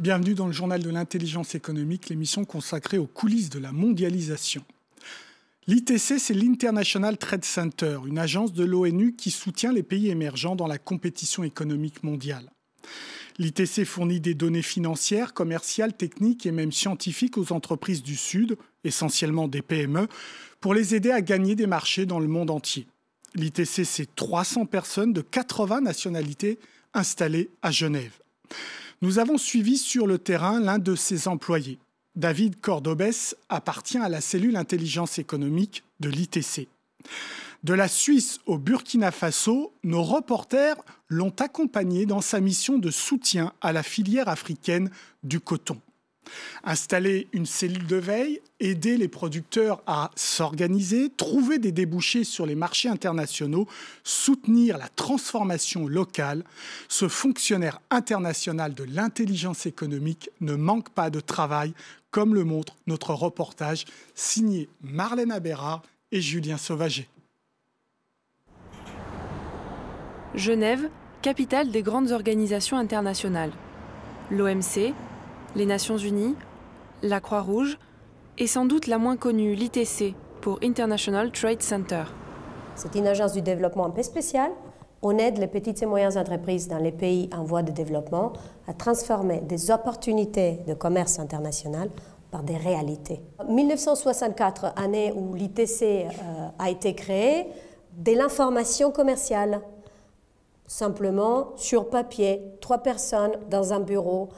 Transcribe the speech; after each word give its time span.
Bienvenue 0.00 0.32
dans 0.32 0.46
le 0.46 0.52
journal 0.54 0.82
de 0.82 0.88
l'intelligence 0.88 1.54
économique, 1.54 2.08
l'émission 2.08 2.46
consacrée 2.46 2.96
aux 2.96 3.06
coulisses 3.06 3.50
de 3.50 3.58
la 3.58 3.70
mondialisation. 3.70 4.64
L'ITC, 5.66 6.18
c'est 6.18 6.32
l'International 6.32 7.18
Trade 7.18 7.44
Center, 7.44 7.98
une 8.06 8.18
agence 8.18 8.54
de 8.54 8.64
l'ONU 8.64 9.14
qui 9.14 9.30
soutient 9.30 9.74
les 9.74 9.82
pays 9.82 10.08
émergents 10.08 10.56
dans 10.56 10.66
la 10.66 10.78
compétition 10.78 11.44
économique 11.44 12.02
mondiale. 12.02 12.50
L'ITC 13.36 13.84
fournit 13.84 14.20
des 14.20 14.32
données 14.32 14.62
financières, 14.62 15.34
commerciales, 15.34 15.92
techniques 15.92 16.46
et 16.46 16.50
même 16.50 16.72
scientifiques 16.72 17.36
aux 17.36 17.52
entreprises 17.52 18.02
du 18.02 18.16
Sud, 18.16 18.56
essentiellement 18.84 19.48
des 19.48 19.60
PME, 19.60 20.08
pour 20.60 20.72
les 20.72 20.94
aider 20.94 21.10
à 21.10 21.20
gagner 21.20 21.56
des 21.56 21.66
marchés 21.66 22.06
dans 22.06 22.20
le 22.20 22.26
monde 22.26 22.48
entier. 22.48 22.86
L'ITC, 23.34 23.84
c'est 23.84 24.14
300 24.14 24.64
personnes 24.64 25.12
de 25.12 25.20
80 25.20 25.82
nationalités 25.82 26.58
installées 26.94 27.50
à 27.60 27.70
Genève. 27.70 28.18
Nous 29.02 29.18
avons 29.18 29.38
suivi 29.38 29.78
sur 29.78 30.06
le 30.06 30.18
terrain 30.18 30.60
l'un 30.60 30.78
de 30.78 30.94
ses 30.94 31.26
employés. 31.26 31.78
David 32.16 32.60
Cordobès 32.60 33.34
appartient 33.48 33.96
à 33.96 34.10
la 34.10 34.20
cellule 34.20 34.56
intelligence 34.56 35.18
économique 35.18 35.84
de 36.00 36.10
l'ITC. 36.10 36.68
De 37.64 37.72
la 37.72 37.88
Suisse 37.88 38.40
au 38.44 38.58
Burkina 38.58 39.10
Faso, 39.10 39.72
nos 39.84 40.02
reporters 40.02 40.76
l'ont 41.08 41.34
accompagné 41.38 42.04
dans 42.04 42.20
sa 42.20 42.40
mission 42.40 42.76
de 42.76 42.90
soutien 42.90 43.54
à 43.62 43.72
la 43.72 43.82
filière 43.82 44.28
africaine 44.28 44.90
du 45.22 45.40
coton. 45.40 45.80
Installer 46.64 47.28
une 47.32 47.46
cellule 47.46 47.86
de 47.86 47.96
veille, 47.96 48.40
aider 48.60 48.96
les 48.96 49.08
producteurs 49.08 49.82
à 49.86 50.10
s'organiser, 50.14 51.10
trouver 51.16 51.58
des 51.58 51.72
débouchés 51.72 52.24
sur 52.24 52.46
les 52.46 52.54
marchés 52.54 52.88
internationaux, 52.88 53.66
soutenir 54.04 54.78
la 54.78 54.88
transformation 54.88 55.86
locale, 55.86 56.44
ce 56.88 57.08
fonctionnaire 57.08 57.80
international 57.90 58.74
de 58.74 58.84
l'intelligence 58.84 59.66
économique 59.66 60.30
ne 60.40 60.54
manque 60.54 60.90
pas 60.90 61.10
de 61.10 61.20
travail, 61.20 61.72
comme 62.10 62.34
le 62.34 62.44
montre 62.44 62.76
notre 62.86 63.14
reportage 63.14 63.84
signé 64.14 64.68
Marlène 64.82 65.32
Abérard 65.32 65.82
et 66.12 66.20
Julien 66.20 66.58
Sauvager. 66.58 67.08
Genève, 70.34 70.88
capitale 71.22 71.70
des 71.70 71.82
grandes 71.82 72.12
organisations 72.12 72.76
internationales. 72.76 73.52
L'OMC, 74.30 74.94
les 75.56 75.66
Nations 75.66 75.96
Unies, 75.96 76.36
la 77.02 77.20
Croix-Rouge 77.20 77.78
et 78.38 78.46
sans 78.46 78.64
doute 78.64 78.86
la 78.86 78.98
moins 78.98 79.16
connue, 79.16 79.54
l'ITC, 79.54 80.14
pour 80.40 80.58
International 80.62 81.30
Trade 81.32 81.62
Center. 81.62 82.04
C'est 82.76 82.94
une 82.94 83.06
agence 83.06 83.32
du 83.32 83.42
développement 83.42 83.86
un 83.86 83.90
peu 83.90 84.02
spéciale. 84.02 84.52
On 85.02 85.18
aide 85.18 85.38
les 85.38 85.46
petites 85.46 85.82
et 85.82 85.86
moyennes 85.86 86.16
entreprises 86.16 86.68
dans 86.68 86.78
les 86.78 86.92
pays 86.92 87.28
en 87.36 87.42
voie 87.42 87.62
de 87.62 87.72
développement 87.72 88.32
à 88.68 88.74
transformer 88.74 89.40
des 89.40 89.70
opportunités 89.70 90.60
de 90.66 90.74
commerce 90.74 91.18
international 91.18 91.90
par 92.30 92.42
des 92.42 92.56
réalités. 92.56 93.20
1964, 93.48 94.72
année 94.76 95.12
où 95.12 95.34
l'ITC 95.34 95.82
euh, 95.82 96.06
a 96.58 96.70
été 96.70 96.94
créé, 96.94 97.48
de 97.98 98.12
l'information 98.12 98.92
commerciale 98.92 99.60
simplement 100.70 101.48
sur 101.56 101.90
papier, 101.90 102.40
trois 102.60 102.78
personnes 102.78 103.32
dans 103.50 103.72
un 103.72 103.80
bureau 103.80 104.28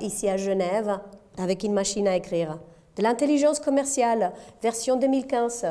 ici 0.00 0.28
à 0.28 0.36
Genève 0.36 1.00
avec 1.38 1.62
une 1.62 1.72
machine 1.72 2.06
à 2.06 2.16
écrire. 2.16 2.58
De 2.96 3.02
l'intelligence 3.02 3.60
commerciale, 3.60 4.32
version 4.62 4.96
2015, 4.96 5.66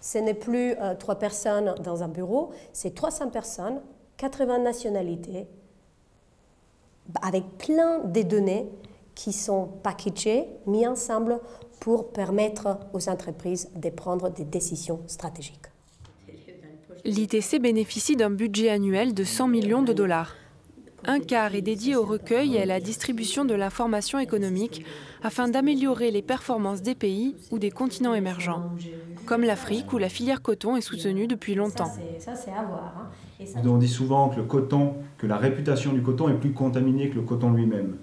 ce 0.00 0.18
n'est 0.18 0.34
plus 0.34 0.74
euh, 0.80 0.94
trois 0.94 1.14
personnes 1.14 1.74
dans 1.82 2.02
un 2.02 2.08
bureau, 2.08 2.50
c'est 2.72 2.94
300 2.94 3.30
personnes, 3.30 3.80
80 4.18 4.58
nationalités, 4.58 5.46
avec 7.22 7.44
plein 7.58 8.00
de 8.00 8.22
données 8.22 8.68
qui 9.14 9.32
sont 9.32 9.68
packagées, 9.82 10.46
mises 10.66 10.86
ensemble 10.86 11.40
pour 11.80 12.12
permettre 12.12 12.78
aux 12.92 13.08
entreprises 13.08 13.70
de 13.76 13.88
prendre 13.88 14.30
des 14.30 14.44
décisions 14.44 15.00
stratégiques. 15.06 15.66
L'ITC 17.04 17.60
bénéficie 17.60 18.16
d'un 18.16 18.30
budget 18.30 18.70
annuel 18.70 19.14
de 19.14 19.24
100 19.24 19.48
millions 19.48 19.82
de 19.82 19.92
dollars. 19.92 20.34
Un 21.06 21.20
quart 21.20 21.54
est 21.54 21.62
dédié 21.62 21.96
au 21.96 22.04
recueil 22.04 22.56
et 22.56 22.62
à 22.62 22.66
la 22.66 22.80
distribution 22.80 23.44
de 23.44 23.54
l'information 23.54 24.18
économique 24.18 24.84
afin 25.22 25.48
d'améliorer 25.48 26.10
les 26.10 26.22
performances 26.22 26.82
des 26.82 26.94
pays 26.94 27.36
ou 27.50 27.58
des 27.58 27.70
continents 27.70 28.14
émergents, 28.14 28.72
comme 29.26 29.42
l'Afrique 29.42 29.92
où 29.92 29.98
la 29.98 30.08
filière 30.08 30.40
coton 30.40 30.76
est 30.76 30.80
soutenue 30.80 31.26
depuis 31.26 31.54
longtemps. 31.54 31.92
Hein. 31.92 33.50
On 33.64 33.76
dit 33.76 33.88
souvent 33.88 34.28
que 34.30 34.36
le 34.36 34.44
coton, 34.44 34.94
que 35.18 35.26
la 35.26 35.36
réputation 35.36 35.92
du 35.92 36.02
coton 36.02 36.28
est 36.28 36.38
plus 36.38 36.52
contaminée 36.52 37.10
que 37.10 37.16
le 37.16 37.22
coton 37.22 37.52
lui-même. 37.52 37.96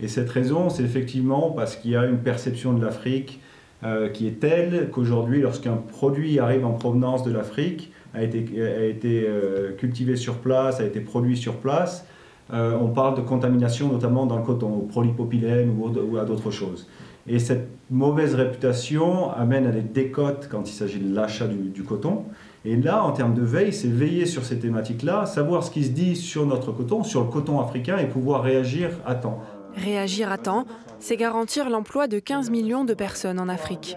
Et 0.00 0.08
cette 0.08 0.30
raison, 0.30 0.70
c'est 0.70 0.82
effectivement 0.82 1.50
parce 1.50 1.76
qu'il 1.76 1.92
y 1.92 1.96
a 1.96 2.04
une 2.04 2.18
perception 2.18 2.72
de 2.72 2.84
l'Afrique 2.84 3.40
euh, 3.84 4.08
qui 4.08 4.26
est 4.26 4.40
telle 4.40 4.90
qu'aujourd'hui, 4.90 5.40
lorsqu'un 5.40 5.76
produit 5.76 6.38
arrive 6.38 6.64
en 6.64 6.72
provenance 6.72 7.22
de 7.22 7.32
l'Afrique, 7.32 7.92
a 8.14 8.22
été, 8.22 8.44
a 8.62 8.84
été 8.84 9.24
euh, 9.26 9.72
cultivé 9.72 10.16
sur 10.16 10.36
place, 10.36 10.80
a 10.80 10.84
été 10.84 11.00
produit 11.00 11.36
sur 11.36 11.56
place, 11.56 12.06
euh, 12.52 12.76
on 12.80 12.88
parle 12.88 13.16
de 13.16 13.22
contamination 13.22 13.90
notamment 13.90 14.26
dans 14.26 14.36
le 14.36 14.42
coton, 14.42 14.68
au 14.68 14.80
polypropylène 14.80 15.74
ou, 15.78 16.18
à 16.18 16.24
d'autres 16.24 16.50
choses. 16.50 16.86
Et 17.26 17.38
cette 17.38 17.68
mauvaise 17.90 18.34
réputation 18.34 19.32
amène 19.32 19.66
à 19.66 19.70
des 19.70 19.80
décotes 19.80 20.48
quand 20.50 20.68
il 20.68 20.72
s'agit 20.72 20.98
de 20.98 21.14
l'achat 21.14 21.46
du, 21.46 21.82
coton. 21.82 22.24
Et 22.66 22.76
là, 22.76 23.02
en 23.02 23.12
termes 23.12 23.34
de 23.34 23.42
veille, 23.42 23.72
c'est 23.72 23.88
veiller 23.88 24.26
sur 24.26 24.44
ces 24.44 24.58
thématiques-là, 24.58 25.24
savoir 25.24 25.64
ce 25.64 25.70
qui 25.70 25.84
se 25.84 25.90
dit 25.90 26.16
sur 26.16 26.44
notre 26.44 26.72
coton, 26.72 27.02
sur 27.02 27.22
le 27.22 27.30
coton 27.30 27.60
africain 27.60 27.96
et 27.96 28.06
pouvoir 28.06 28.42
réagir 28.42 28.90
à 29.06 29.14
temps. 29.14 29.40
Réagir 29.74 30.30
à 30.30 30.36
temps, 30.36 30.66
c'est 30.98 31.16
garantir 31.16 31.70
l'emploi 31.70 32.08
de 32.08 32.18
15 32.18 32.50
millions 32.50 32.84
de 32.84 32.94
personnes 32.94 33.40
en 33.40 33.48
Afrique. 33.48 33.96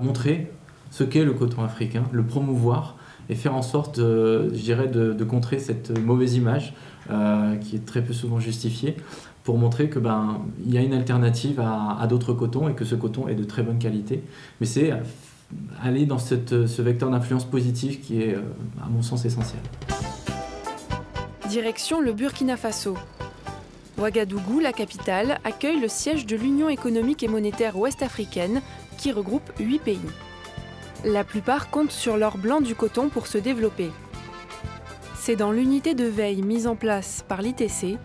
Montrer 0.00 0.52
ce 0.90 1.04
qu'est 1.04 1.24
le 1.24 1.32
coton 1.32 1.64
africain, 1.64 2.04
le 2.12 2.22
promouvoir, 2.22 2.96
et 3.32 3.34
faire 3.34 3.54
en 3.54 3.62
sorte, 3.62 3.96
je 3.98 4.60
dirais, 4.62 4.88
de, 4.88 5.24
contrer 5.24 5.58
cette 5.58 5.98
mauvaise 5.98 6.34
image 6.34 6.74
euh, 7.10 7.56
qui 7.56 7.76
est 7.76 7.86
très 7.86 8.02
peu 8.02 8.12
souvent 8.12 8.38
justifiée 8.38 8.96
pour 9.42 9.56
montrer 9.56 9.88
que 9.88 9.98
ben 9.98 10.42
y 10.66 10.76
a 10.76 10.82
une 10.82 10.92
alternative 10.92 11.60
à, 11.60 12.06
d'autres 12.06 12.34
cotons 12.34 12.68
et 12.68 12.74
que 12.74 12.84
ce 12.84 12.94
coton 12.94 13.26
est 13.26 13.34
de 13.34 13.42
très 13.44 13.62
bonne 13.62 13.78
qualité. 13.78 14.22
Mais 14.60 14.66
c'est 14.66 14.92
aller 15.82 16.04
dans 16.04 16.18
ce 16.18 16.82
vecteur 16.82 17.10
d'influence 17.10 17.44
positive 17.44 18.00
qui 18.00 18.22
est, 18.22 18.34
euh, 18.34 18.42
à 18.84 18.88
mon 18.88 19.02
sens, 19.02 19.24
essentiel. 19.24 19.62
Direction 21.48 22.00
le 22.00 22.12
Burkina 22.12 22.56
Faso. 22.56 22.96
Ouagadougou, 23.98 24.60
la 24.60 24.72
capitale, 24.72 25.38
accueille 25.44 25.80
le 25.80 25.88
siège 25.88 26.26
de 26.26 26.36
l'Union 26.36 26.68
économique 26.68 27.22
et 27.22 27.28
monétaire 27.28 27.78
ouest-africaine 27.78 28.60
qui 28.98 29.10
regroupe 29.10 29.50
huit 29.58 29.80
pays. 29.80 29.98
La 31.04 31.24
plupart 31.24 31.70
comptent 31.70 31.90
sur 31.90 32.16
l'or 32.16 32.38
blanc 32.38 32.60
du 32.60 32.74
coton 32.74 33.08
pour 33.08 33.26
se 33.26 33.38
développer. 33.38 33.90
C'est 35.16 35.36
dans 35.36 35.52
l'unité 35.52 35.94
de 35.94 36.04
veille 36.04 36.42
mise 36.42 36.66
en 36.66 36.76
place 36.76 37.24
par 37.28 37.42
l'ITC 37.42 37.98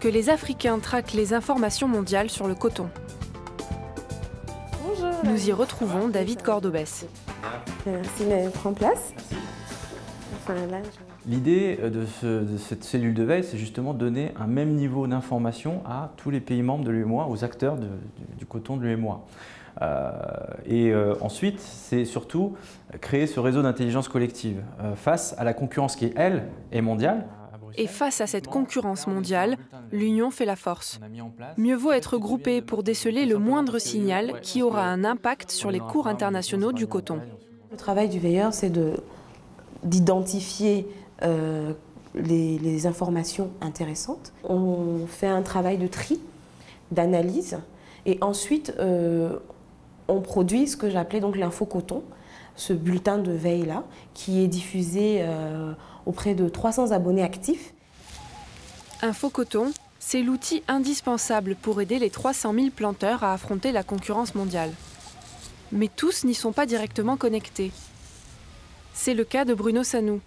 que 0.00 0.08
les 0.08 0.30
Africains 0.30 0.78
traquent 0.78 1.14
les 1.14 1.32
informations 1.32 1.88
mondiales 1.88 2.30
sur 2.30 2.48
le 2.48 2.54
coton. 2.54 2.88
Bonjour. 4.86 5.12
Nous 5.24 5.48
y 5.48 5.52
retrouvons 5.52 6.08
David 6.08 6.42
Cordobès. 6.42 7.06
Merci 7.86 8.24
de 8.24 8.50
prendre 8.50 8.76
place. 8.76 9.12
L'idée 11.26 11.76
de, 11.76 12.06
cette 12.56 12.84
cellule 12.84 13.14
de 13.14 13.24
veille, 13.24 13.42
c'est 13.42 13.58
justement 13.58 13.94
de 13.94 13.98
donner 13.98 14.32
un 14.38 14.46
même 14.46 14.74
niveau 14.74 15.06
d'information 15.06 15.82
à 15.84 16.12
tous 16.16 16.30
les 16.30 16.40
pays 16.40 16.62
membres 16.62 16.84
de 16.84 16.90
l'UMOA, 16.90 17.26
aux 17.28 17.44
acteurs 17.44 17.76
du 17.76 18.46
coton 18.46 18.76
de 18.76 18.84
l'UMOA. 18.84 19.24
Euh, 19.82 20.10
et 20.64 20.90
euh, 20.90 21.14
ensuite, 21.20 21.60
c'est 21.60 22.04
surtout 22.04 22.54
créer 23.00 23.26
ce 23.26 23.40
réseau 23.40 23.62
d'intelligence 23.62 24.08
collective 24.08 24.62
euh, 24.80 24.94
face 24.94 25.34
à 25.38 25.44
la 25.44 25.54
concurrence 25.54 25.96
qui, 25.96 26.12
elle, 26.16 26.44
est 26.72 26.80
mondiale. 26.80 27.26
Et 27.78 27.86
face 27.86 28.22
à 28.22 28.26
cette 28.26 28.46
concurrence 28.46 29.06
mondiale, 29.06 29.58
l'union 29.92 30.30
fait 30.30 30.46
la 30.46 30.56
force. 30.56 30.98
Mieux 31.58 31.76
vaut 31.76 31.92
être 31.92 32.16
groupé 32.16 32.62
pour 32.62 32.82
déceler 32.82 33.26
le 33.26 33.38
moindre 33.38 33.78
signal 33.78 34.40
qui 34.40 34.62
aura 34.62 34.84
un 34.84 35.04
impact 35.04 35.50
sur 35.50 35.70
les 35.70 35.80
cours 35.80 36.06
internationaux 36.06 36.72
du 36.72 36.86
coton. 36.86 37.20
Le 37.70 37.76
travail 37.76 38.08
du 38.08 38.18
veilleur, 38.18 38.54
c'est 38.54 38.72
d'identifier 39.84 40.88
les, 41.22 42.58
les, 42.58 42.86
informations 42.86 43.50
intéressantes. 43.60 44.32
On 44.42 45.06
fait 45.06 45.26
un 45.26 45.42
travail 45.42 45.76
de 45.76 45.86
tri, 45.86 46.18
d'analyse, 46.92 47.58
et 48.06 48.16
ensuite 48.22 48.72
on 50.08 50.20
produit 50.20 50.66
ce 50.66 50.76
que 50.76 50.90
j'appelais 50.90 51.20
donc 51.20 51.36
l'info 51.36 51.66
coton, 51.66 52.02
ce 52.54 52.72
bulletin 52.72 53.18
de 53.18 53.32
veille-là, 53.32 53.84
qui 54.14 54.42
est 54.42 54.48
diffusé 54.48 55.18
euh, 55.20 55.72
auprès 56.06 56.34
de 56.34 56.48
300 56.48 56.92
abonnés 56.92 57.22
actifs. 57.22 57.74
Info 59.02 59.28
coton, 59.28 59.72
c'est 59.98 60.22
l'outil 60.22 60.62
indispensable 60.68 61.56
pour 61.56 61.80
aider 61.80 61.98
les 61.98 62.10
300 62.10 62.54
000 62.54 62.66
planteurs 62.70 63.24
à 63.24 63.32
affronter 63.32 63.72
la 63.72 63.82
concurrence 63.82 64.34
mondiale. 64.34 64.72
Mais 65.72 65.88
tous 65.88 66.24
n'y 66.24 66.34
sont 66.34 66.52
pas 66.52 66.64
directement 66.64 67.16
connectés. 67.16 67.72
C'est 68.94 69.14
le 69.14 69.24
cas 69.24 69.44
de 69.44 69.52
Bruno 69.52 69.82
Sanou. 69.82 70.20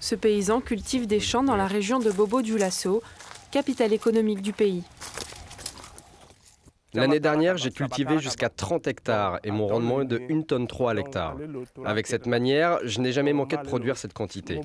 Ce 0.00 0.14
paysan 0.14 0.60
cultive 0.60 1.06
des 1.06 1.20
champs 1.20 1.42
dans 1.42 1.56
la 1.56 1.66
région 1.66 1.98
de 1.98 2.10
Bobo-Dioulasso, 2.10 3.02
capitale 3.50 3.92
économique 3.92 4.42
du 4.42 4.52
pays. 4.52 4.82
L'année 6.98 7.20
dernière, 7.20 7.56
j'ai 7.56 7.70
cultivé 7.70 8.18
jusqu'à 8.18 8.48
30 8.48 8.86
hectares 8.86 9.38
et 9.44 9.50
mon 9.50 9.66
rendement 9.66 10.02
est 10.02 10.06
de 10.06 10.20
1 10.30 10.42
tonne 10.42 10.66
3 10.66 10.90
à 10.90 10.94
l'hectare. 10.94 11.36
Avec 11.84 12.06
cette 12.06 12.26
manière, 12.26 12.78
je 12.84 13.00
n'ai 13.00 13.12
jamais 13.12 13.32
manqué 13.32 13.56
de 13.56 13.62
produire 13.62 13.96
cette 13.96 14.12
quantité. 14.12 14.60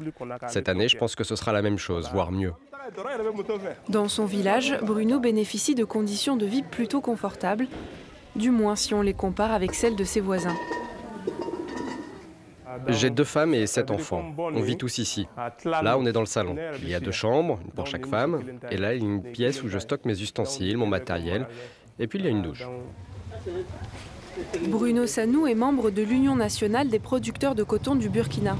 Cette 0.47 0.69
année, 0.69 0.87
je 0.87 0.97
pense 0.97 1.15
que 1.15 1.23
ce 1.23 1.35
sera 1.35 1.53
la 1.53 1.61
même 1.61 1.77
chose, 1.77 2.09
voire 2.11 2.31
mieux. 2.31 2.53
Dans 3.89 4.07
son 4.07 4.25
village, 4.25 4.77
Bruno 4.81 5.19
bénéficie 5.19 5.75
de 5.75 5.85
conditions 5.85 6.35
de 6.35 6.45
vie 6.45 6.63
plutôt 6.63 7.01
confortables, 7.01 7.67
du 8.35 8.51
moins 8.51 8.75
si 8.75 8.93
on 8.93 9.01
les 9.01 9.13
compare 9.13 9.51
avec 9.51 9.73
celles 9.73 9.95
de 9.95 10.03
ses 10.03 10.19
voisins. 10.19 10.55
J'ai 12.87 13.09
deux 13.09 13.23
femmes 13.23 13.53
et 13.53 13.67
sept 13.67 13.91
enfants. 13.91 14.33
On 14.37 14.61
vit 14.61 14.77
tous 14.77 14.97
ici. 14.97 15.27
Là, 15.65 15.97
on 15.97 16.05
est 16.05 16.11
dans 16.11 16.21
le 16.21 16.25
salon. 16.25 16.55
Il 16.81 16.89
y 16.89 16.95
a 16.95 16.99
deux 16.99 17.11
chambres, 17.11 17.59
une 17.63 17.71
pour 17.71 17.87
chaque 17.87 18.05
femme. 18.05 18.41
Et 18.71 18.77
là, 18.77 18.93
il 18.95 19.03
y 19.03 19.05
a 19.05 19.07
une 19.07 19.21
pièce 19.21 19.63
où 19.63 19.67
je 19.67 19.77
stocke 19.77 20.05
mes 20.05 20.19
ustensiles, 20.21 20.77
mon 20.77 20.87
matériel. 20.87 21.47
Et 21.99 22.07
puis, 22.07 22.19
il 22.19 22.25
y 22.25 22.27
a 22.27 22.31
une 22.31 22.41
douche. 22.41 22.63
Bruno 24.67 25.05
Sanou 25.05 25.47
est 25.47 25.55
membre 25.55 25.91
de 25.91 26.01
l'Union 26.01 26.35
nationale 26.35 26.89
des 26.89 26.99
producteurs 26.99 27.55
de 27.55 27.63
coton 27.63 27.95
du 27.95 28.09
Burkina. 28.09 28.57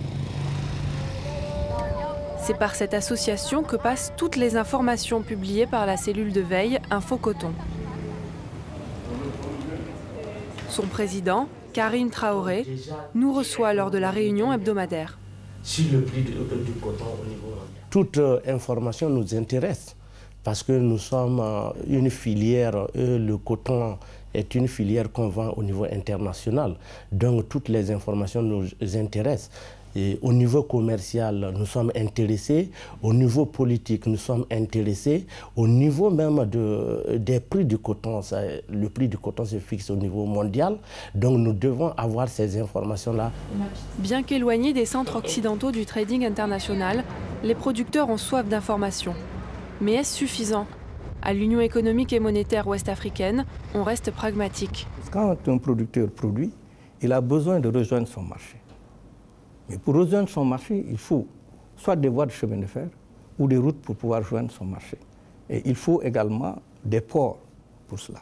C'est 2.37 2.57
par 2.57 2.75
cette 2.75 2.93
association 2.93 3.63
que 3.63 3.75
passent 3.75 4.13
toutes 4.17 4.35
les 4.35 4.57
informations 4.57 5.21
publiées 5.21 5.65
par 5.65 5.85
la 5.85 5.97
cellule 5.97 6.33
de 6.33 6.41
veille 6.41 6.79
Info 6.91 7.17
Coton. 7.17 7.53
Son 10.69 10.87
président, 10.87 11.47
Karine 11.71 12.09
Traoré, 12.09 12.65
nous 13.15 13.33
reçoit 13.33 13.73
lors 13.73 13.91
de 13.91 13.97
la 13.97 14.11
réunion 14.11 14.51
hebdomadaire. 14.51 15.17
Toute 17.89 18.17
euh, 18.17 18.39
information 18.45 19.09
nous 19.09 19.35
intéresse 19.35 19.95
parce 20.43 20.63
que 20.63 20.73
nous 20.73 20.97
sommes 20.97 21.39
euh, 21.39 21.69
une 21.87 22.09
filière, 22.09 22.87
le 22.95 23.35
coton 23.37 23.97
est 24.33 24.55
une 24.55 24.67
filière 24.67 25.11
qu'on 25.11 25.29
vend 25.29 25.53
au 25.55 25.63
niveau 25.63 25.85
international. 25.85 26.75
Donc 27.11 27.49
toutes 27.49 27.69
les 27.69 27.91
informations 27.91 28.41
nous 28.41 28.65
intéressent. 28.95 29.51
Au 30.23 30.33
niveau 30.33 30.63
commercial, 30.63 31.53
nous 31.55 31.67
sommes 31.67 31.91
intéressés. 31.95 32.71
Au 33.03 33.13
niveau 33.13 33.45
politique, 33.45 34.07
nous 34.07 34.17
sommes 34.17 34.45
intéressés. 34.51 35.27
Au 35.55 35.67
niveau 35.67 36.09
même 36.09 36.45
de, 36.45 37.17
des 37.17 37.39
prix 37.39 37.63
du 37.63 37.77
coton, 37.77 38.21
le 38.69 38.89
prix 38.89 39.07
du 39.07 39.19
coton 39.19 39.45
se 39.45 39.59
fixe 39.59 39.91
au 39.91 39.95
niveau 39.95 40.25
mondial. 40.25 40.77
Donc 41.13 41.37
nous 41.37 41.53
devons 41.53 41.91
avoir 41.95 42.27
ces 42.27 42.59
informations-là. 42.59 43.31
Bien 43.99 44.23
qu'éloignés 44.23 44.73
des 44.73 44.85
centres 44.87 45.15
occidentaux 45.15 45.71
du 45.71 45.85
trading 45.85 46.25
international, 46.25 47.03
les 47.43 47.53
producteurs 47.53 48.09
ont 48.09 48.17
soif 48.17 48.47
d'informations. 48.47 49.13
Mais 49.83 49.95
est-ce 49.95 50.15
suffisant? 50.15 50.65
À 51.21 51.33
l'Union 51.33 51.59
économique 51.59 52.13
et 52.13 52.21
monétaire 52.21 52.65
ouest-africaine, 52.67 53.45
on 53.75 53.83
reste 53.83 54.11
pragmatique. 54.11 54.87
Quand 55.11 55.35
un 55.45 55.57
producteur 55.57 56.09
produit, 56.09 56.53
il 57.01 57.11
a 57.11 57.19
besoin 57.19 57.59
de 57.59 57.67
rejoindre 57.67 58.07
son 58.07 58.21
marché. 58.21 58.55
Mais 59.67 59.77
pour 59.77 59.95
rejoindre 59.95 60.29
son 60.29 60.45
marché, 60.45 60.85
il 60.89 60.97
faut 60.97 61.27
soit 61.75 61.97
des 61.97 62.07
voies 62.07 62.25
de 62.25 62.31
chemin 62.31 62.55
de 62.59 62.65
fer 62.65 62.87
ou 63.37 63.45
des 63.45 63.57
routes 63.57 63.81
pour 63.81 63.97
pouvoir 63.97 64.21
rejoindre 64.21 64.51
son 64.51 64.63
marché. 64.63 64.97
Et 65.49 65.61
il 65.65 65.75
faut 65.75 66.01
également 66.01 66.61
des 66.85 67.01
ports 67.01 67.39
pour 67.89 67.99
cela. 67.99 68.21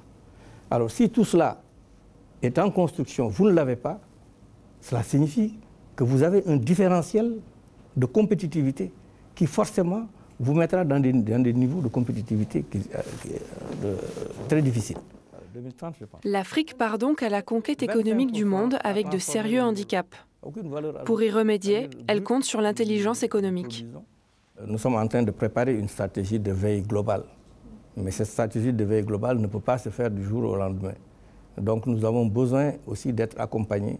Alors 0.71 0.89
si 0.89 1.11
tout 1.11 1.25
cela 1.25 1.61
est 2.41 2.57
en 2.57 2.71
construction, 2.71 3.27
vous 3.27 3.45
ne 3.45 3.51
l'avez 3.51 3.75
pas, 3.75 3.99
cela 4.79 5.03
signifie 5.03 5.59
que 5.95 6.03
vous 6.03 6.23
avez 6.23 6.41
un 6.47 6.55
différentiel 6.55 7.37
de 7.95 8.05
compétitivité 8.07 8.91
qui 9.35 9.45
forcément 9.45 10.07
vous 10.41 10.53
mettra 10.55 10.83
dans 10.83 10.99
des, 10.99 11.13
niveaux 11.53 11.81
de 11.81 11.87
compétitivité 11.87 12.63
qui, 12.69 12.81
euh, 13.85 13.95
très 14.49 14.61
difficiles. 14.61 14.97
L'Afrique 16.23 16.77
part 16.77 16.97
donc 16.97 17.21
à 17.21 17.29
la 17.29 17.41
conquête 17.41 17.83
économique 17.83 18.31
du 18.31 18.45
monde 18.45 18.77
avec 18.83 19.09
de 19.09 19.19
sérieux 19.19 19.61
handicaps. 19.61 20.17
Pour 21.05 21.21
y 21.21 21.29
remédier, 21.29 21.89
elle 22.07 22.23
compte 22.23 22.43
sur 22.43 22.61
l'intelligence 22.61 23.21
économique. 23.21 23.85
Nous 24.65 24.77
sommes 24.79 24.95
en 24.95 25.07
train 25.07 25.21
de 25.21 25.31
préparer 25.31 25.75
une 25.77 25.87
stratégie 25.87 26.39
de 26.39 26.51
veille 26.51 26.81
globale. 26.81 27.23
Mais 27.95 28.09
cette 28.11 28.27
stratégie 28.27 28.73
de 28.73 28.83
veille 28.83 29.03
globale 29.03 29.37
ne 29.37 29.47
peut 29.47 29.59
pas 29.59 29.77
se 29.77 29.89
faire 29.89 30.09
du 30.09 30.23
jour 30.23 30.43
au 30.49 30.55
lendemain. 30.55 30.93
Donc 31.57 31.85
nous 31.85 32.03
avons 32.05 32.25
besoin 32.25 32.73
aussi 32.87 33.13
d'être 33.13 33.39
accompagnés, 33.39 33.99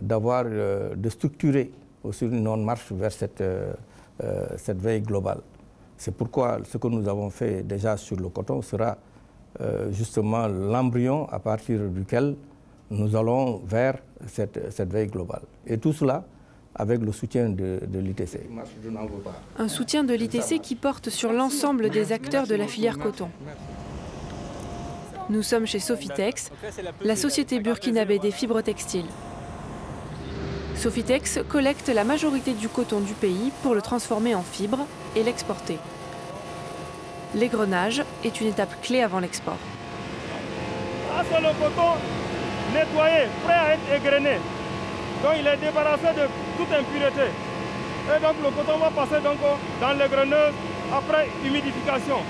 d'avoir, 0.00 0.44
euh, 0.46 0.94
de 0.94 1.08
structurer 1.08 1.70
aussi 2.02 2.26
une 2.26 2.64
marche 2.64 2.92
vers 2.92 3.12
cette, 3.12 3.40
euh, 3.40 3.72
euh, 4.22 4.46
cette 4.56 4.78
veille 4.80 5.00
globale. 5.00 5.40
C'est 5.98 6.14
pourquoi 6.14 6.60
ce 6.64 6.78
que 6.78 6.88
nous 6.88 7.06
avons 7.08 7.28
fait 7.28 7.62
déjà 7.62 7.96
sur 7.96 8.16
le 8.16 8.28
coton 8.28 8.62
sera 8.62 8.96
justement 9.90 10.46
l'embryon 10.46 11.28
à 11.30 11.40
partir 11.40 11.80
duquel 11.90 12.36
nous 12.90 13.16
allons 13.16 13.58
vers 13.66 13.98
cette, 14.26 14.72
cette, 14.72 14.90
veille 14.90 15.08
globale. 15.08 15.42
Et 15.66 15.78
tout 15.78 15.92
cela 15.92 16.24
avec 16.74 17.00
le 17.00 17.12
soutien 17.12 17.48
de, 17.48 17.80
de 17.86 17.98
l'ITC. 17.98 18.40
Un 19.58 19.68
soutien 19.68 20.04
de 20.04 20.14
l'ITC 20.14 20.60
qui 20.60 20.76
porte 20.76 21.10
sur 21.10 21.32
l'ensemble 21.32 21.90
des 21.90 22.12
acteurs 22.12 22.46
de 22.46 22.54
la 22.54 22.66
filière 22.66 22.98
coton. 22.98 23.28
Nous 25.30 25.42
sommes 25.42 25.66
chez 25.66 25.80
Sofitex, 25.80 26.50
la 27.02 27.16
société 27.16 27.60
burkinabé 27.60 28.18
des 28.18 28.30
fibres 28.30 28.62
textiles. 28.62 29.04
Sofitex 30.74 31.40
collecte 31.48 31.88
la 31.88 32.04
majorité 32.04 32.54
du 32.54 32.68
coton 32.68 33.00
du 33.00 33.12
pays 33.12 33.50
pour 33.62 33.74
le 33.74 33.82
transformer 33.82 34.34
en 34.34 34.42
fibres 34.42 34.86
l'exporter. 35.22 35.78
L'égrenage 37.34 38.02
est 38.24 38.40
une 38.40 38.48
étape 38.48 38.80
clé 38.82 39.02
avant 39.02 39.20
l'export. 39.20 39.58
Ah, 41.14 41.22
nettoyé, 42.72 43.26
prêt 43.44 43.54
à 43.54 43.74
être 43.74 43.88
égrené. 43.96 44.36
Donc 45.22 45.32
il 45.38 45.46
est 45.46 45.56
débarrassé 45.56 46.08
de 46.14 46.26
toute 46.56 46.72
impureté. 46.72 47.28
Et 48.08 48.20
donc 48.20 48.36
le 48.42 48.50
coton 48.50 48.78
va 48.78 48.90
passer 48.90 49.20
donc 49.22 49.38
dans 49.80 49.92
l'égreneuse 49.92 50.54
après 50.92 51.28
humidification. 51.44 52.20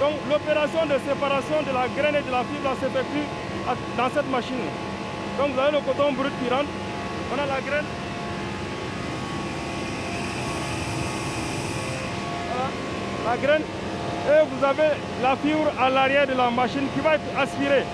Donc 0.00 0.14
l'opération 0.30 0.86
de 0.86 0.94
séparation 1.08 1.62
de 1.66 1.72
la 1.74 1.88
graine 1.96 2.14
et 2.14 2.22
de 2.26 2.30
la 2.30 2.44
fibre 2.44 2.70
s'effectue 2.80 3.26
dans 3.96 4.10
cette 4.14 4.30
machine. 4.30 4.68
Donc 5.38 5.54
vous 5.54 5.60
avez 5.60 5.72
le 5.72 5.80
coton 5.80 6.12
brut 6.12 6.32
qui 6.42 6.48
rentre, 6.52 6.70
on 7.34 7.38
a 7.38 7.46
la 7.46 7.60
graine. 7.60 7.86
Et 13.30 14.46
vous 14.50 14.64
avez 14.64 14.88
la 15.22 15.36
fibre 15.36 15.70
à 15.78 15.90
l'arrière 15.90 16.26
de 16.26 16.32
la 16.32 16.50
machine 16.50 16.84
qui 16.94 17.00
va 17.00 17.16
être 17.16 17.38
aspirée. 17.38 17.84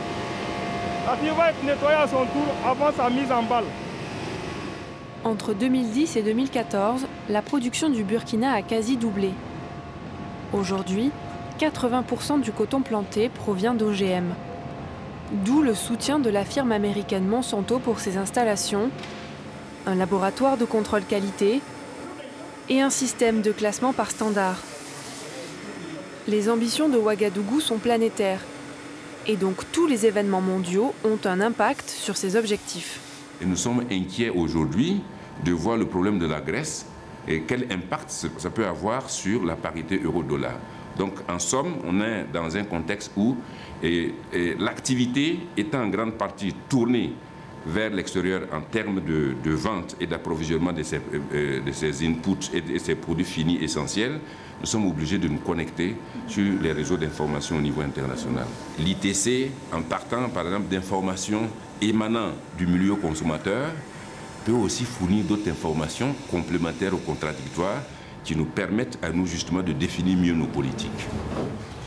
La 1.06 1.16
fibre 1.16 1.34
va 1.34 1.50
être 1.50 1.64
nettoyée 1.64 1.96
à 1.96 2.06
son 2.06 2.24
tour 2.26 2.54
avant 2.64 2.92
sa 2.96 3.10
mise 3.10 3.32
en 3.32 3.42
balle. 3.42 3.64
Entre 5.24 5.52
2010 5.52 6.16
et 6.16 6.22
2014, 6.22 7.06
la 7.28 7.42
production 7.42 7.90
du 7.90 8.04
Burkina 8.04 8.52
a 8.52 8.62
quasi 8.62 8.96
doublé. 8.96 9.30
Aujourd'hui, 10.52 11.10
80% 11.58 12.40
du 12.40 12.52
coton 12.52 12.82
planté 12.82 13.28
provient 13.28 13.74
d'OGM. 13.74 14.34
D'où 15.32 15.62
le 15.62 15.74
soutien 15.74 16.20
de 16.20 16.30
la 16.30 16.44
firme 16.44 16.70
américaine 16.70 17.26
Monsanto 17.26 17.80
pour 17.80 17.98
ses 17.98 18.18
installations, 18.18 18.88
un 19.86 19.96
laboratoire 19.96 20.58
de 20.58 20.64
contrôle 20.64 21.02
qualité 21.02 21.60
et 22.68 22.80
un 22.80 22.90
système 22.90 23.40
de 23.40 23.50
classement 23.50 23.92
par 23.92 24.12
standard. 24.12 24.58
Les 26.26 26.48
ambitions 26.48 26.88
de 26.88 26.96
Ouagadougou 26.96 27.60
sont 27.60 27.76
planétaires 27.76 28.40
et 29.26 29.36
donc 29.36 29.70
tous 29.72 29.86
les 29.86 30.06
événements 30.06 30.40
mondiaux 30.40 30.94
ont 31.04 31.18
un 31.26 31.38
impact 31.42 31.90
sur 31.90 32.16
ces 32.16 32.34
objectifs. 32.34 32.98
Et 33.42 33.44
nous 33.44 33.56
sommes 33.56 33.84
inquiets 33.92 34.30
aujourd'hui 34.30 35.02
de 35.44 35.52
voir 35.52 35.76
le 35.76 35.84
problème 35.84 36.18
de 36.18 36.26
la 36.26 36.40
Grèce 36.40 36.86
et 37.28 37.42
quel 37.42 37.70
impact 37.70 38.10
ça 38.38 38.48
peut 38.48 38.64
avoir 38.64 39.10
sur 39.10 39.44
la 39.44 39.54
parité 39.54 40.00
euro-dollar. 40.02 40.54
Donc 40.96 41.12
en 41.28 41.38
somme, 41.38 41.74
on 41.84 42.00
est 42.00 42.24
dans 42.32 42.56
un 42.56 42.64
contexte 42.64 43.10
où 43.18 43.36
l'activité 44.58 45.40
est 45.58 45.74
en 45.74 45.88
grande 45.88 46.14
partie 46.14 46.54
tournée 46.70 47.12
vers 47.66 47.90
l'extérieur 47.90 48.42
en 48.52 48.60
termes 48.60 49.00
de, 49.00 49.50
vente 49.50 49.96
et 50.00 50.06
d'approvisionnement 50.06 50.72
de, 50.72 50.82
ces, 50.82 51.00
euh, 51.32 51.60
de 51.60 51.72
ces 51.72 52.06
inputs 52.06 52.50
et 52.52 52.60
de 52.60 52.78
ces 52.78 52.94
produits 52.94 53.24
finis 53.24 53.58
essentiels, 53.62 54.20
nous 54.60 54.66
sommes 54.66 54.86
obligés 54.86 55.18
de 55.18 55.28
nous 55.28 55.38
connecter 55.38 55.96
sur 56.26 56.44
les 56.62 56.72
réseaux 56.72 56.96
d'information 56.96 57.56
au 57.56 57.60
niveau 57.60 57.80
international. 57.80 58.46
L'ITC, 58.78 59.50
en 59.72 59.82
partant 59.82 60.28
par 60.28 60.46
exemple 60.46 60.68
d'informations 60.68 61.48
émanant 61.80 62.30
du 62.56 62.66
milieu 62.66 62.94
consommateur, 62.94 63.70
peut 64.44 64.52
aussi 64.52 64.84
fournir 64.84 65.24
d'autres 65.24 65.50
informations 65.50 66.14
complémentaires 66.30 66.94
ou 66.94 66.98
contradictoires 66.98 67.82
qui 68.24 68.36
nous 68.36 68.44
permettent 68.44 68.98
à 69.02 69.10
nous 69.10 69.26
justement 69.26 69.62
de 69.62 69.72
définir 69.72 70.16
mieux 70.16 70.32
nos 70.32 70.46
politiques. 70.46 70.90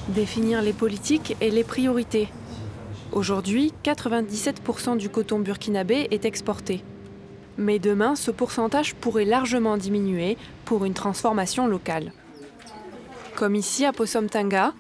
Définir 0.10 0.62
les 0.62 0.74
politiques 0.74 1.36
et 1.42 1.50
les 1.52 1.64
priorités. 1.64 2.30
Aujourd'hui, 3.12 3.74
97% 3.84 4.98
du 4.98 5.10
coton 5.10 5.40
burkinabé 5.40 6.08
est 6.12 6.26
exporté. 6.26 6.84
Mais 7.58 7.80
demain, 7.80 8.16
ce 8.16 8.32
pourcentage 8.32 8.94
pourrait 8.96 9.26
largement 9.26 9.78
diminuer 9.78 10.38
pour 10.66 10.86
une 10.86 10.94
transformation 10.94 11.68
locale. 11.68 12.12
Comme 13.36 13.56
ici 13.56 13.86
à 13.86 13.94
Possomtanga, 13.94 14.74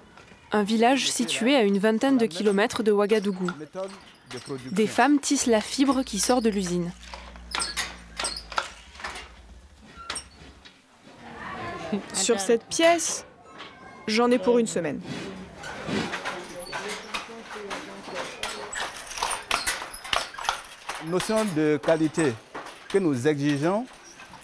un 0.51 0.63
village 0.63 1.09
situé 1.09 1.55
à 1.55 1.63
une 1.63 1.79
vingtaine 1.79 2.17
de 2.17 2.25
kilomètres 2.25 2.83
de 2.83 2.91
Ouagadougou. 2.91 3.49
Des 4.71 4.87
femmes 4.87 5.19
tissent 5.19 5.47
la 5.47 5.61
fibre 5.61 6.03
qui 6.03 6.19
sort 6.19 6.41
de 6.41 6.49
l'usine. 6.49 6.91
Sur 12.13 12.39
cette 12.39 12.65
pièce, 12.65 13.25
j'en 14.07 14.29
ai 14.29 14.37
pour 14.37 14.59
une 14.59 14.67
semaine. 14.67 14.99
Notion 21.09 21.45
de 21.55 21.79
qualité 21.81 22.33
que 22.89 22.97
nous 22.97 23.27
exigeons 23.27 23.85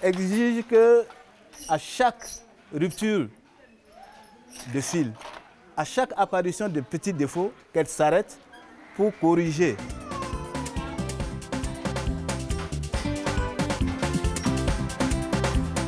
exige 0.02 0.64
que 0.66 1.04
à 1.68 1.78
chaque 1.78 2.24
rupture 2.74 3.28
de 4.74 4.80
fil, 4.80 5.12
à 5.76 5.84
chaque 5.84 6.12
apparition 6.16 6.70
de 6.70 6.80
petits 6.80 7.12
défauts, 7.12 7.52
qu'elle 7.74 7.88
s'arrête 7.88 8.38
pour 8.96 9.12
corriger. 9.20 9.76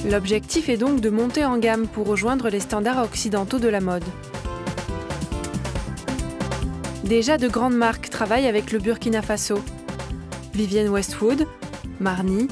L'objectif 0.10 0.68
est 0.68 0.78
donc 0.78 1.00
de 1.00 1.10
monter 1.10 1.46
en 1.46 1.58
gamme 1.58 1.88
pour 1.88 2.06
rejoindre 2.06 2.50
les 2.50 2.60
standards 2.60 3.04
occidentaux 3.04 3.60
de 3.60 3.70
la 3.70 3.80
mode. 3.80 4.04
Déjà 7.06 7.38
de 7.38 7.48
grandes 7.48 7.78
marques 7.78 8.10
travaillent 8.10 8.48
avec 8.48 8.74
le 8.74 8.80
Burkina 8.80 9.22
Faso. 9.22 9.60
Vivienne 10.56 10.88
Westwood, 10.88 11.48
Marni 12.00 12.48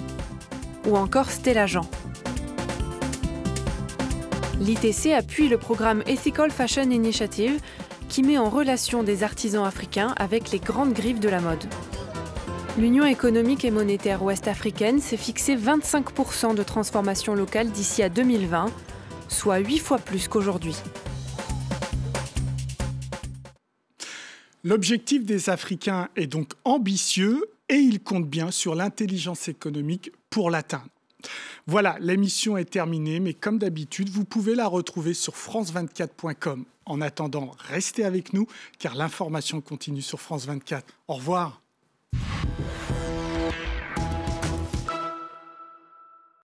ou 0.86 0.98
encore 0.98 1.32
Stella 1.32 1.66
Jean. 1.66 1.86
L'ITC 4.60 5.14
appuie 5.18 5.48
le 5.48 5.58
programme 5.58 6.04
Ethical 6.06 6.52
Fashion 6.52 6.90
Initiative 6.92 7.62
qui 8.10 8.22
met 8.22 8.38
en 8.38 8.50
relation 8.50 9.04
des 9.04 9.24
artisans 9.24 9.64
africains 9.64 10.14
avec 10.18 10.52
les 10.52 10.60
grandes 10.60 10.92
griffes 10.92 11.22
de 11.22 11.30
la 11.30 11.40
mode. 11.40 11.64
L'Union 12.78 13.06
économique 13.06 13.64
et 13.64 13.72
monétaire 13.72 14.22
ouest-africaine 14.22 15.00
s'est 15.00 15.16
fixé 15.16 15.56
25% 15.56 16.56
de 16.56 16.64
transformation 16.64 17.36
locale 17.36 17.70
d'ici 17.70 18.04
à 18.04 18.10
2020, 18.10 18.66
soit 19.30 19.60
8 19.60 19.80
fois 19.80 19.98
plus 19.98 20.28
qu'aujourd'hui. 20.28 20.76
L'objectif 24.66 25.26
des 25.26 25.50
Africains 25.50 26.08
est 26.16 26.28
donc 26.28 26.54
ambitieux 26.64 27.46
et 27.68 27.76
ils 27.76 28.02
comptent 28.02 28.30
bien 28.30 28.50
sur 28.50 28.76
l'intelligence 28.76 29.50
économique 29.50 30.12
pour 30.30 30.50
l'atteindre. 30.50 30.88
Voilà, 31.68 31.98
l'émission 32.00 32.58
est 32.58 32.70
terminée, 32.70 33.20
mais 33.20 33.34
comme 33.34 33.58
d'habitude, 33.58 34.10
vous 34.10 34.26
pouvez 34.26 34.56
la 34.56 34.68
retrouver 34.68 35.14
sur 35.14 35.34
france24.com. 35.34 36.66
En 36.86 37.02
attendant, 37.02 37.52
restez 37.60 38.04
avec 38.04 38.34
nous, 38.34 38.48
car 38.80 38.96
l'information 38.96 39.62
continue 39.62 40.02
sur 40.02 40.20
France 40.20 40.46
24. 40.46 40.86
Au 41.08 41.16
revoir. 41.16 41.63